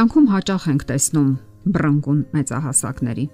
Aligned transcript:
Կյանքում 0.00 0.28
հաճախ 0.32 0.62
ենք 0.70 0.82
տեսնում 0.88 1.26
բռնկուն 1.72 2.20
մեծահասակների։ 2.32 3.24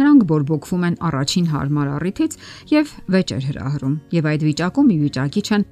Նրանք 0.00 0.26
բորբոքվում 0.32 0.82
են 0.88 0.98
առաջին 1.08 1.46
հարմար 1.52 1.92
առիթից 1.94 2.36
եւ 2.74 2.92
վեճ 3.14 3.32
էր 3.36 3.46
հրահրում 3.48 3.94
եւ 4.16 4.28
այդ 4.32 4.44
վիճակում 4.48 4.90
ի 4.92 4.98
վիճակի 5.04 5.42
չեն 5.48 5.64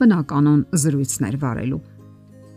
բնականon 0.00 0.58
զրույցներ 0.82 1.38
վարելու։ 1.46 1.80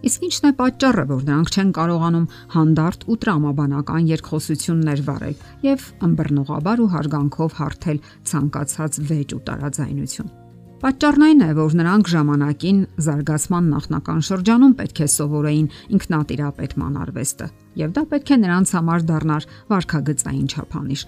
Իսկ 0.09 0.25
ի՞նչն 0.25 0.49
է 0.49 0.53
պատճառը, 0.63 1.05
որ 1.13 1.23
նրանք 1.29 1.53
չեն 1.53 1.71
կարողանում 1.77 2.27
հանդարտ 2.57 3.07
ու 3.13 3.21
տրամաբանական 3.21 4.11
երկխոսություններ 4.15 5.07
վարել 5.13 5.39
եւ 5.69 5.89
ըմբռնողաբար 6.09 6.81
ու 6.81 6.91
հարգանքով 6.97 7.57
հարթել 7.61 8.05
ցանկացած 8.33 9.03
վեճ 9.05 9.37
ու 9.37 9.43
տարաձայնություն։ 9.53 10.48
Պատճառն 10.79 11.23
այն 11.25 11.41
է, 11.43 11.47
որ 11.57 11.73
նրանք 11.75 12.07
ժամանակին 12.07 12.77
զարգացման 13.03 13.65
նախնական 13.67 14.21
շրջանում 14.23 14.75
պետք 14.79 14.99
է 15.03 15.07
սովորեին 15.11 15.65
ինքնատիրապետման 15.97 16.93
արվեստը, 17.03 17.47
եւ 17.81 17.89
դա 17.97 18.03
պետք 18.13 18.29
է 18.31 18.37
նրանց 18.43 18.71
համար 18.77 19.03
դառնար 19.09 19.47
վարքագծային 19.73 20.47
չափանիշ։ 20.55 21.03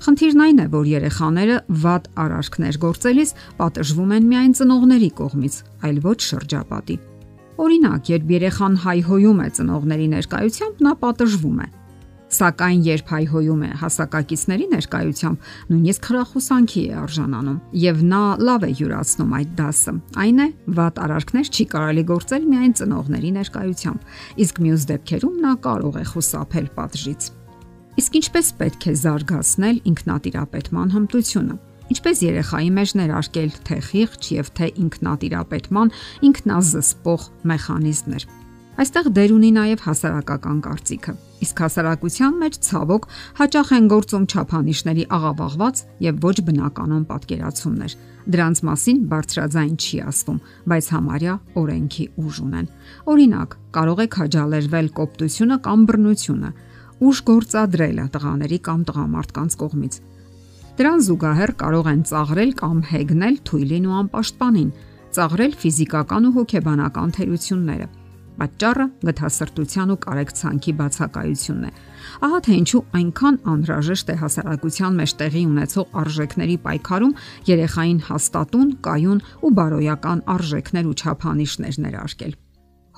Խնդիրն 0.00 0.44
այն 0.46 0.62
է, 0.64 0.66
որ 0.72 0.88
երեխաները 0.88 1.58
վատ 1.84 2.08
արարքներ 2.24 2.78
գործելիս 2.80 3.34
պատժվում 3.60 4.14
են 4.16 4.30
միայն 4.30 4.54
ծնողների 4.56 5.10
կողմից, 5.20 5.58
այլ 5.84 6.00
ոչ 6.08 6.18
շրջապատի։ 6.30 6.96
Օրինակ, 7.60 8.08
երբ 8.16 8.32
երեխան 8.40 8.80
հայհոյում 8.88 9.44
է 9.44 9.50
ծնողների 9.60 10.08
ներկայությամբ, 10.16 10.80
նա 10.80 10.94
պատժվում 11.04 11.60
է 11.60 11.68
Սակայն 12.30 12.82
երբ 12.86 13.08
հայհոյում 13.10 13.62
է 13.66 13.68
հասակակիցների 13.80 14.66
ներկայությամբ, 14.70 15.46
նույնիսկ 15.70 16.04
խրախուսանքի 16.10 16.82
է 16.86 16.92
արժանանում, 17.00 17.56
եւ 17.82 18.02
նա 18.06 18.20
լավ 18.46 18.66
է 18.68 18.70
յուրացնում 18.80 19.34
այդ 19.40 19.50
դասը։ 19.58 19.94
Այն 20.24 20.38
է, 20.38 20.46
վատ 20.78 21.00
արարքներ 21.06 21.50
չի 21.50 21.66
կարելի 21.74 22.04
գործել 22.10 22.46
միայն 22.54 22.74
ծնողների 22.78 23.32
ներկայությամբ, 23.40 24.06
իսկ 24.46 24.62
մյուս 24.62 24.86
դեպքերում 24.94 25.40
նա 25.42 25.54
կարող 25.66 25.98
է 25.98 26.04
խուսափել 26.14 26.68
պատժից։ 26.78 27.30
Իսկ 27.98 28.20
ինչպես 28.20 28.52
պետք 28.60 28.86
է 28.86 28.94
զարգացնել 29.00 29.80
ինքնատիրապետման 29.90 30.94
հմտությունը։ 30.94 31.56
Ինչպես 31.90 32.20
երեխայի 32.22 32.70
մեջ 32.78 32.92
ներարկել 33.00 33.50
թե 33.66 33.78
խիղճ 33.90 34.28
եւ 34.38 34.52
թե 34.60 34.68
ինքնատիրապետման 34.86 35.90
ինքնազսպող 36.30 37.26
մեխանիզմներ 37.50 38.30
Այստեղ 38.78 39.08
դեր 39.16 39.32
ունի 39.34 39.48
նաև 39.56 39.80
հասարակական 39.82 40.58
կարծիքը։ 40.64 41.12
Իսկ 41.42 41.60
հասարակության 41.64 42.36
մեջ 42.40 42.56
ցավոք 42.66 43.06
հաճախ 43.40 43.72
են 43.76 43.88
գործում 43.90 44.24
չափանիշների 44.30 45.04
աղավաղված 45.16 45.82
եւ 46.06 46.20
ոչ 46.24 46.36
բնականon 46.46 47.02
պատկերացումներ։ 47.10 47.96
Դրանց 48.30 48.62
մասին 48.70 48.98
բարձրաձայն 49.10 49.74
չի 49.80 50.00
ասվում, 50.06 50.38
բայց 50.70 50.88
համարյա 50.94 51.34
օրենքի 51.60 52.06
ուժ 52.20 52.40
ունեն։ 52.46 52.66
Օրինակ, 53.10 53.56
կարող 53.74 54.00
է 54.00 54.06
քաջալերվել 54.14 54.88
կոպտությունը 55.00 55.56
կամ 55.66 55.86
բռնությունը, 55.90 56.50
ուժ 57.10 57.22
գործադրելը 57.30 58.04
տղաների 58.14 58.58
կամ 58.70 58.80
տղամարդկանց 58.90 59.56
կողմից։ 59.60 59.94
Դրան 60.80 61.00
զուգահեռ 61.10 61.52
կարող 61.60 61.88
են 61.90 62.02
ծաղրել 62.10 62.52
կամ 62.60 62.76
հեգնել 62.90 63.40
թույլին 63.50 63.88
ու 63.90 63.96
անպաշտպանին, 64.00 64.70
ծաղրել 65.16 65.56
ֆիզիկական 65.60 66.28
ու 66.30 66.34
հոգեբանական 66.38 67.16
թերությունները 67.18 67.88
Պատճառը 68.40 68.84
գտհասրտության 69.04 69.90
ու 69.92 69.96
կարեկցանքի 70.00 70.72
բացակայությունն 70.78 71.64
է։ 71.68 71.72
Ահա 72.24 72.38
թե 72.46 72.54
ինչու 72.60 72.80
այնքան 72.96 73.36
անհրաժեշտ 73.52 74.12
է 74.12 74.16
հասարակության 74.20 74.96
մեջ 75.00 75.12
տեղի 75.20 75.42
ունեցող 75.50 75.98
արժեքների 76.00 76.56
պայքարում 76.64 77.12
երեխային 77.50 78.00
հաստատուն, 78.08 78.70
կայուն 78.86 79.20
ու 79.44 79.52
բարոյական 79.60 80.22
արժեքներ 80.36 80.88
ու 80.88 80.96
չափանիշներ 81.04 81.78
ներարկել։ 81.84 82.32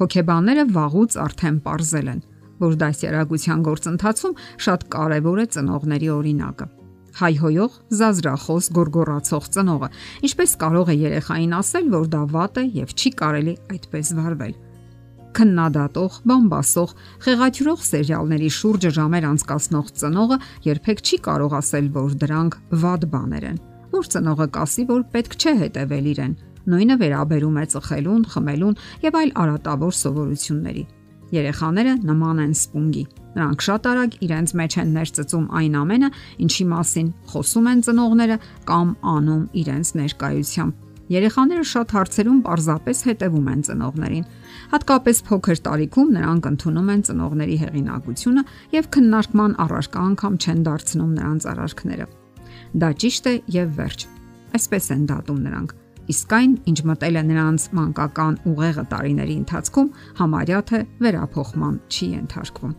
Հոգեբանները 0.02 0.64
վաղուց 0.78 1.18
արդեն 1.26 1.58
ողրզել 1.66 2.12
են, 2.12 2.22
որ 2.62 2.78
դասյարակության 2.86 3.66
գործընթացում 3.66 4.38
շատ 4.62 4.86
կարևոր 4.94 5.42
է 5.42 5.46
ծնողների 5.58 6.14
օրինակը 6.22 6.68
հայհոյող, 7.12 7.74
զազրախոս, 7.92 8.70
գորգորացող 8.72 9.48
ծնողը, 9.52 9.92
ինչպես 10.24 10.56
կարող 10.64 10.94
է 10.94 10.98
երեխային 11.02 11.54
ասել, 11.60 11.92
որ 11.92 12.10
դա 12.16 12.24
վատ 12.32 12.60
է 12.62 12.68
եւ 12.80 12.96
չի 12.96 13.16
կարելի 13.20 13.56
այդպես 13.76 14.16
վարվել 14.16 14.54
քննադատող, 15.36 16.16
բամբասող, 16.28 16.94
խեղաթյուրող 17.24 17.82
սերիալների 17.88 18.48
շուրջը 18.58 18.90
ժամեր 18.98 19.26
անցկացնող 19.32 19.90
ծնողը 20.02 20.38
երբեք 20.68 21.02
չի 21.02 21.18
կարող 21.26 21.56
ասել, 21.58 21.90
որ 21.96 22.16
դրանք 22.22 22.56
վատ 22.82 23.06
բաներ 23.12 23.46
են։ 23.52 23.60
Որ 23.92 24.10
ծնողը 24.12 24.46
կասի, 24.56 24.84
որ 24.92 25.02
պետք 25.12 25.36
չէ 25.40 25.54
հետևել 25.62 26.06
իրեն։ 26.12 26.34
Նույնը 26.72 26.96
վերաբերում 27.02 27.56
է 27.62 27.64
ծխելուն, 27.72 28.22
խմելուն 28.32 28.78
եւ 29.02 29.18
այլ 29.22 29.32
արատավոր 29.42 29.96
սովորությունների։ 30.02 30.84
Երեխաները 31.32 31.94
նման 32.06 32.40
են 32.44 32.54
սպունգի։ 32.60 33.04
Նրանք 33.32 33.66
շատ 33.66 33.86
արագ 33.88 34.16
իրենց 34.26 34.54
մեջ 34.60 34.78
են 34.82 34.94
ներծծում 34.98 35.46
այն 35.58 35.76
ամենը, 35.80 36.10
ինչի 36.44 36.64
մասին 36.76 37.12
խոսում 37.32 37.68
են 37.72 37.84
ծնողները 37.88 38.38
կամ 38.68 38.96
անում 39.16 39.44
իրենց 39.62 39.94
ներկայությամբ 40.02 40.91
Երեխաները 41.12 41.64
շատ 41.68 41.92
հարցերում 41.92 42.38
պարզապես 42.46 43.00
հետևում 43.08 43.48
են 43.52 43.62
ծնողներին։ 43.66 44.26
Հատկապես 44.72 45.18
փոքր 45.28 45.58
տարիքում 45.66 46.12
նրանք 46.16 46.46
ընդունում 46.50 46.90
են 46.92 47.02
ծնողների 47.08 47.56
հեղինակությունը 47.62 48.44
եւ 48.72 48.88
քննարկման 48.96 49.56
առարկա 49.64 50.04
անգամ 50.08 50.38
չեն 50.42 50.62
դարձնում 50.68 51.10
նրանց 51.18 51.46
արարքները։ 51.52 52.06
Դա 52.82 52.90
ճիշտ 53.02 53.28
է 53.28 53.34
եւ 53.56 53.74
վերջ։ 53.82 54.06
Այսպես 54.56 54.88
են 54.96 55.02
դատում 55.12 55.42
նրանք։ 55.48 55.74
Իսկ 56.12 56.32
այն, 56.38 56.54
ինչ 56.72 56.78
մտել 56.92 57.18
է 57.20 57.24
նրանց 57.32 57.66
մանկական 57.78 58.38
ուղեղը 58.52 58.84
տարիների 58.92 59.36
ընթացքում, 59.42 59.92
համարյա 60.22 60.62
թե 60.72 60.80
վերափոխման 61.04 61.76
չի 61.92 62.08
ենթարկվում։ 62.16 62.72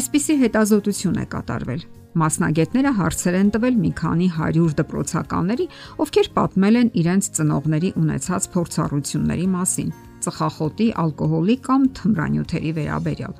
Այսպիսի 0.00 0.36
հետազոտություն 0.44 1.18
է 1.24 1.26
կատարվել 1.34 1.88
Մասնագետները 2.18 2.90
հարցեր 2.98 3.36
են 3.38 3.50
տվել 3.54 3.76
մի 3.78 3.90
քանի 4.00 4.28
100 4.34 4.76
դպրոցականների, 4.80 5.66
ովքեր 6.02 6.30
պատմել 6.34 6.78
են 6.80 6.88
իրենց 7.04 7.32
ծնողների 7.38 7.90
ունեցած 8.02 8.48
փորձառությունների 8.54 9.46
մասին 9.54 9.92
ծխախոտի, 10.20 10.86
ալկոհոլի 11.00 11.56
կամ 11.64 11.84
թմրանյութերի 11.96 12.72
վերաբերյալ։ 12.76 13.36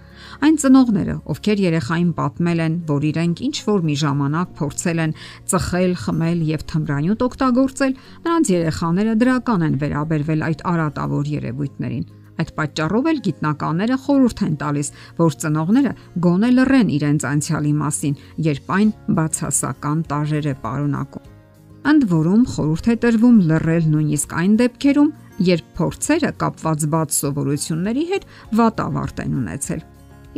Այն 0.47 0.56
ծնողները, 0.62 1.16
ովքեր 1.34 1.62
երեխային 1.66 2.12
պատմել 2.20 2.62
են, 2.66 2.78
որ 2.88 3.06
իրենք 3.10 3.42
ինչ 3.48 3.56
որ 3.66 3.84
մի 3.88 3.97
ժամանակ 4.04 4.54
փորձել 4.60 5.02
են 5.04 5.14
ծխել, 5.52 5.92
խմել 6.04 6.41
եւ 6.50 6.64
թմրանյութ 6.72 7.26
օգտագործել, 7.28 7.94
նրանց 8.25 8.54
երեխաները 8.54 9.19
դրական 9.20 9.66
են 9.69 9.76
վերաբերվել 9.84 10.47
այդ 10.48 10.64
արատավոր 10.72 11.31
երևույթներին։ 11.37 12.08
Այդ 12.40 12.52
պատճառով 12.56 13.08
էլ 13.10 13.18
գիտնականները 13.26 13.96
խորհուրդ 14.04 14.42
են 14.46 14.54
տալիս, 14.60 14.88
որ 15.20 15.36
ծնողները 15.44 15.92
գոնե 16.24 16.50
լռեն 16.56 16.92
իրենց 16.96 17.26
անցյալի 17.30 17.72
մասին, 17.80 18.16
երբ 18.46 18.72
այն 18.76 18.92
բացասական 19.18 20.00
տարեր 20.10 20.48
է 20.50 20.54
պարունակում։ 20.64 21.28
Ընդ 21.90 22.02
որում 22.10 22.42
խորհուրդ 22.54 22.88
է 22.92 22.96
տրվում 23.04 23.36
լռել 23.50 23.86
նույնիսկ 23.90 24.34
այն 24.40 24.56
դեպքերում, 24.60 25.12
երբ 25.50 25.70
փորձերը 25.78 26.30
կապված 26.40 26.82
բաց 26.92 27.14
սովորությունների 27.20 28.04
հետ 28.10 28.26
վատ 28.60 28.82
ավարտ 28.84 29.22
են 29.24 29.38
ունեցել։ 29.40 29.86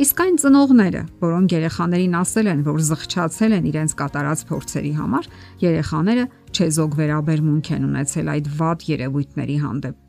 Իսկ 0.03 0.21
այն 0.23 0.37
ծնողները, 0.41 1.01
որոնք 1.21 1.53
երեխաներին 1.53 2.15
ասել 2.17 2.47
են, 2.53 2.63
որ 2.65 2.79
զղջացել 2.87 3.57
են 3.59 3.67
իրենց 3.69 3.91
կատարած 3.99 4.39
փորձերի 4.49 4.93
համար, 4.97 5.27
երեխաները 5.61 6.23
չեզոք 6.53 6.97
վերաբերմունք 7.03 7.69
են 7.77 7.85
ունեցել 7.91 8.31
այդ 8.33 8.49
վատ 8.63 8.87
երևույթների 8.93 9.57
հանդեպ 9.67 9.99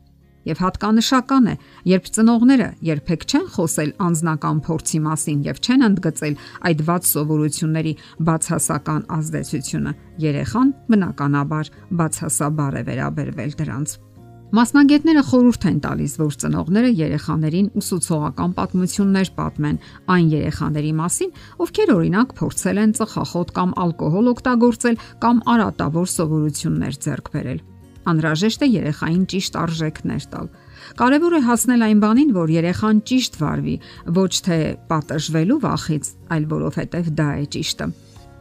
եւ 0.45 0.61
հատկանշական 0.63 1.49
է, 1.51 1.55
երբ 1.89 2.09
ծնողները 2.15 2.69
երբեք 2.89 3.25
չեն 3.25 3.45
խոսել 3.55 3.91
անznական 4.05 4.63
փորձի 4.65 4.99
մասին 5.05 5.43
եւ 5.49 5.61
չեն 5.65 5.85
ընդգծել 5.89 6.39
այդ 6.69 6.83
ված 6.89 7.11
սովորությունների 7.11 7.93
բացասական 8.29 9.05
ազդեցությունը, 9.19 9.95
երեխան 10.25 10.73
բնականաբար 10.93 11.71
բացասաբար 12.01 12.81
է 12.81 12.83
վերաբերվել 12.89 13.57
դրանց։ 13.61 13.97
Մասնագետները 14.55 15.21
խորհուրդ 15.25 15.65
են 15.67 15.79
տալիս, 15.83 16.13
որ 16.21 16.35
ծնողները 16.41 16.91
երեխաներին 16.95 17.69
ուսուցողական 17.81 18.53
պատմություններ 18.59 19.31
պատմեն 19.39 19.81
այն 20.15 20.31
երեխաների 20.35 20.93
մասին, 21.01 21.35
ովքեր 21.65 21.93
օրինակ 21.97 22.35
փորձել 22.39 22.81
են 22.85 22.95
ծխախոտ 23.01 23.55
կամ 23.59 23.77
ալկոհոլ 23.83 24.33
օգտագործել 24.35 24.99
կամ 25.25 25.45
արատավոր 25.55 26.11
սովորություններ 26.15 26.99
ձեռք 27.03 27.33
բերել 27.35 27.63
Անհրաժեշտ 28.05 28.63
է 28.65 28.67
երեխային 28.69 29.23
ճիշտ 29.31 29.55
արժեքներ 29.61 30.25
տալ։ 30.31 30.49
Կարևոր 30.99 31.35
է 31.35 31.41
հասնել 31.45 31.85
այն 31.85 32.01
բանին, 32.03 32.33
որ 32.35 32.51
երեխան 32.55 32.99
ճիշտ 33.09 33.37
վարվի, 33.41 33.75
ոչ 34.15 34.33
թե 34.45 34.57
պատժվելու 34.91 35.57
վախից, 35.65 36.09
այլ 36.35 36.43
որովհետև 36.51 37.09
դա 37.17 37.29
է 37.35 37.45
ճիշտը։ 37.55 37.87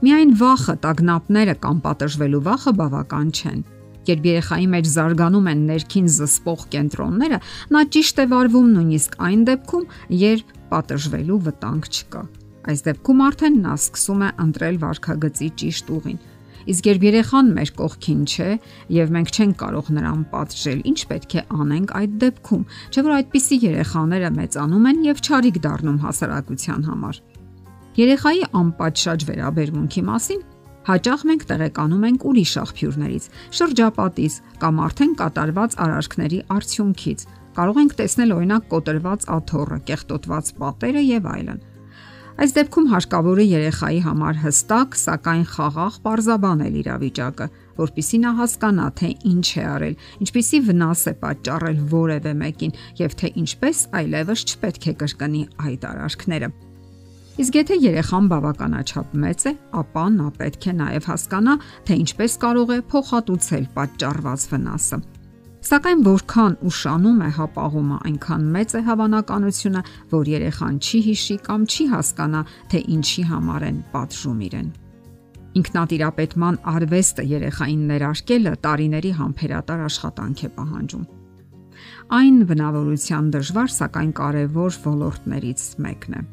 Միայն 0.04 0.34
վախը, 0.36 0.74
տագնապները 0.84 1.54
կամ 1.64 1.78
պատժվելու 1.84 2.42
վախը 2.44 2.72
բավական 2.80 3.28
չեն։ 3.32 3.62
Երբ 4.04 4.26
երեխայի 4.28 4.66
մեջ 4.74 4.88
զարգանում 4.92 5.46
են 5.54 5.60
ներքին 5.70 6.08
զսպող 6.12 6.64
կենտրոնները, 6.74 7.38
նա 7.72 7.82
ճիշտ 7.94 8.20
է 8.20 8.26
վարվում 8.34 8.68
նույնիսկ 8.74 9.16
այն 9.24 9.46
դեպքում, 9.48 9.86
երբ 10.24 10.52
պատժվելու 10.74 11.40
վտանգ 11.48 11.88
չկա։ 11.94 12.22
Այս 12.64 12.84
դեպքում 12.84 13.24
արդեն 13.24 13.56
նա 13.64 13.74
սկսում 13.80 14.22
է 14.24 14.30
ընտրել 14.44 14.78
վարքագծի 14.84 15.48
ճիշտ 15.64 15.90
ուղին 15.96 16.20
Իսկ 16.64 16.86
երբ 16.88 17.02
երեխան 17.04 17.50
մեր 17.58 17.70
կողքին 17.76 18.22
չէ 18.24 18.48
եւ 18.96 19.12
մենք 19.14 19.30
չենք 19.34 19.56
կարող 19.60 19.90
նրան 19.98 20.22
պատժել, 20.32 20.80
ինչ 20.90 21.00
պետք 21.10 21.34
է 21.34 21.42
անենք 21.60 21.92
այդ 22.00 22.16
դեպքում, 22.24 22.64
չէ՞ 22.94 23.04
որ 23.04 23.14
այդպիսի 23.18 23.58
երեխաները 23.64 24.30
մեծանում 24.38 24.88
են 24.90 25.04
եւ 25.04 25.22
չարիք 25.28 25.60
դառնում 25.68 26.00
հասարակության 26.04 26.88
համար։ 26.88 27.20
Երեխայի 27.94 28.42
անպատշաճ 28.64 29.26
վերաբերմունքի 29.28 30.02
մասին 30.08 30.40
հաճախ 30.84 31.22
մենք 31.28 31.44
տեղեկանում 31.48 32.02
ենք 32.08 32.24
ուրիշ 32.28 32.50
աղբյուրներից, 32.60 33.28
շրջապատից 33.56 34.34
կամ 34.64 34.80
արդեն 34.84 35.14
կատարված 35.20 35.76
արարքների 35.84 36.40
արդյունքից։ 36.56 37.24
Կարող 37.54 37.78
ենք 37.84 37.94
տեսնել 38.00 38.34
օրինակ 38.34 38.66
կոտրված 38.74 39.28
աթոռը, 39.36 39.78
կեղտոտված 39.88 40.50
պատերը 40.60 41.04
եւ 41.08 41.30
այլն։ 41.34 41.62
Այս 42.34 42.50
դեպքում 42.50 42.86
հարկավոր 42.90 43.40
է 43.40 43.44
երեխայի 43.46 43.98
համար 44.02 44.38
հստակ, 44.42 44.96
սակայն 44.98 45.44
խաղաղ 45.52 45.98
parzabanել 46.02 46.78
իրավիճակը, 46.80 47.46
որpիսի 47.78 48.18
նա 48.24 48.32
հասկանա, 48.40 48.86
թե 48.98 49.10
ինչ 49.30 49.46
է 49.54 49.64
արել, 49.70 49.94
ինչպիսի 50.26 50.60
վնաս 50.66 51.04
է 51.06 51.14
պատճառել 51.22 51.78
որևէ 51.94 52.34
մեկին 52.42 52.76
եւ 53.04 53.16
թե 53.22 53.32
ինչպես 53.44 53.84
այլևս 54.02 54.44
չպետք 54.50 54.90
է 54.90 54.96
կրկնի 55.04 55.46
այդ 55.62 55.88
արարքները։ 55.94 56.50
Իսկ 57.44 57.56
եթե 57.62 57.80
երեխան 57.82 58.30
բավականաչափ 58.34 59.14
մեծ 59.22 59.48
է, 59.50 59.52
ապա 59.78 60.04
նա 60.18 60.28
պետք 60.42 60.70
է 60.70 60.78
նաև 60.82 61.10
հասկանա, 61.14 61.58
թե 61.86 62.02
ինչպես 62.02 62.38
կարող 62.44 62.74
է 62.74 62.78
փոխհատուցել 62.94 63.66
պատճառված 63.78 64.46
վնասը։ 64.54 65.04
Սակայն 65.64 66.02
որքան 66.04 66.54
ուշանում 66.68 67.20
է 67.24 67.28
հապաղումը, 67.38 67.98
այնքան 68.08 68.42
մեծ 68.52 68.72
է 68.76 68.80
հավանականությունը, 68.84 69.82
որ 70.10 70.28
երեխան 70.34 70.74
չի 70.84 71.00
հիշի 71.06 71.36
կամ 71.46 71.64
չի 71.72 71.86
հասկանա, 71.92 72.42
թե 72.68 72.80
ինչի 72.94 73.24
համար 73.30 73.64
են 73.70 73.78
պատժում 73.94 74.42
իրեն։ 74.48 74.68
Ինքնատիրապետման 75.62 76.60
արվեստը 76.74 77.26
երեխային 77.32 77.82
ներարկելը 77.94 78.54
տարիների 78.68 79.14
համբերատար 79.24 79.82
աշխատանք 79.88 80.44
է 80.44 80.52
պահանջում։ 80.60 81.08
Այն 82.20 82.38
բնավորության 82.52 83.34
դժվար, 83.38 83.74
սակայն 83.80 84.14
կարևոր 84.20 84.80
ոլորտներից 84.84 85.68
մեկն 85.88 86.20
է 86.20 86.24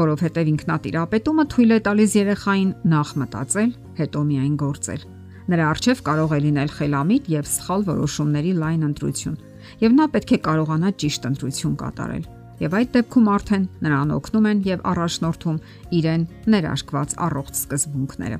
որովհետև 0.00 0.50
ինքնատիրապետումը 0.56 1.44
թույլ 1.52 1.76
է 1.76 1.80
տալիս 1.84 2.12
երեխային 2.16 2.70
նախ 2.88 3.16
մտածել, 3.20 3.72
հետո 4.00 4.28
միայն 4.30 4.54
գործել 4.64 5.02
Նրա 5.48 5.64
արժև 5.70 6.02
կարող 6.06 6.34
է 6.36 6.40
լինել 6.44 6.74
խելամիտ 6.76 7.30
եւ 7.32 7.48
սխալ 7.50 7.86
որոշումների 7.88 8.52
լայն 8.60 8.84
ընտրություն, 8.90 9.38
եւ 9.80 9.96
նա 9.96 10.06
պետք 10.14 10.34
է 10.36 10.38
կարողանա 10.50 10.92
ճիշտ 11.00 11.26
ընտրություն 11.30 11.74
կատարել։ 11.80 12.28
Եվ 12.60 12.76
այդ 12.76 12.90
դեպքում 12.92 13.28
արդեն 13.34 13.64
նրան 13.80 14.10
օգնում 14.20 14.46
են 14.50 14.58
եւ 14.68 14.82
առաջնորդում 14.90 15.58
իրեն 15.96 16.24
ներարկված 16.54 17.14
առողջ 17.26 17.54
սկզբունքները։ 17.60 18.38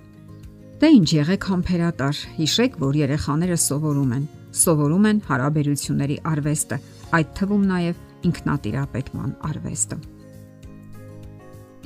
Դե 0.80 0.88
ինչ 0.96 1.08
եղեք 1.12 1.46
համբերատար, 1.50 2.20
հիշեք, 2.36 2.76
որ 2.80 2.98
երեխաները 3.00 3.56
սովորում 3.64 4.14
են, 4.16 4.22
սովորում 4.60 5.08
են 5.10 5.18
հարաբերությունների 5.28 6.16
արվեստը, 6.30 6.78
այդ 7.16 7.34
թվում 7.40 7.64
նաև 7.70 8.00
ինքնատիրապետման 8.30 9.34
արվեստը։ 9.50 10.00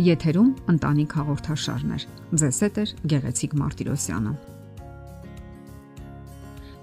Եթերում 0.04 0.50
ընտանիք 0.74 1.12
հաղորդաշարներ։ 1.20 2.06
Ձեզ 2.34 2.58
հետ 2.64 2.78
է 2.82 2.84
Գեղեցիկ 3.14 3.52
Մարտիրոսյանը։ 3.62 4.32